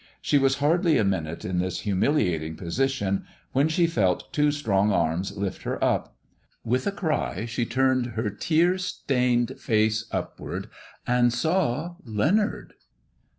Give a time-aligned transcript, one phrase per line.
[0.19, 5.37] She was hardly a minute in this humiliating position when she felt two strong arms
[5.37, 6.15] lift her up.
[6.65, 10.71] With a cry she turned her tear stained face upward,
[11.05, 12.73] and saw— Leonard.